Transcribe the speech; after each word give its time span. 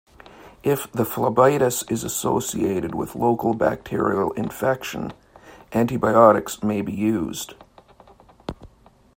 If 0.63 0.91
the 0.91 1.03
phlebitis 1.05 1.83
is 1.91 2.03
associated 2.03 2.95
with 2.95 3.13
local 3.13 3.53
bacterial 3.53 4.31
infection, 4.31 5.13
antibiotics 5.73 6.63
may 6.63 6.81
be 6.81 6.91
used. 6.91 7.53